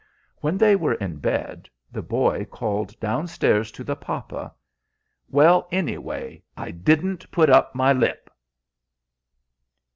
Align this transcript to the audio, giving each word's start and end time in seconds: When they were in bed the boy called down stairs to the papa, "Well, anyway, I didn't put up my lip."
When 0.37 0.57
they 0.57 0.75
were 0.75 0.95
in 0.95 1.17
bed 1.17 1.69
the 1.91 2.01
boy 2.01 2.45
called 2.45 2.99
down 2.99 3.27
stairs 3.27 3.69
to 3.73 3.83
the 3.83 3.95
papa, 3.95 4.51
"Well, 5.29 5.67
anyway, 5.71 6.41
I 6.57 6.71
didn't 6.71 7.29
put 7.29 7.51
up 7.51 7.75
my 7.75 7.93
lip." 7.93 8.31